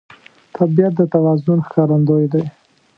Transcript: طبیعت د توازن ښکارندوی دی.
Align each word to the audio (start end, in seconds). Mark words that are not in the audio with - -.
طبیعت 0.55 0.93
د 0.97 1.01
توازن 1.13 1.59
ښکارندوی 1.67 2.25
دی. 2.33 2.43